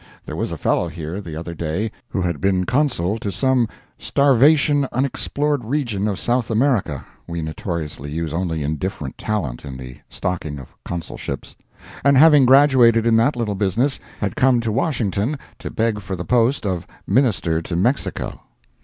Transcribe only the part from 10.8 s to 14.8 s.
Consulships,) and having graduated in that little business, had come to